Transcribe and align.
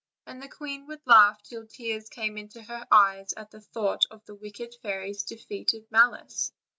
And 0.25 0.41
the 0.41 0.49
queen 0.49 0.87
would 0.87 1.05
laugh 1.05 1.39
till 1.43 1.67
tears 1.67 2.09
came 2.09 2.35
into 2.35 2.63
her 2.63 2.87
eyes, 2.89 3.35
at 3.37 3.51
the 3.51 3.61
thought 3.61 4.03
of 4.09 4.25
the 4.25 4.33
wicked 4.33 4.73
fairy's 4.81 5.21
defeated 5.21 5.85
malice. 5.91 6.51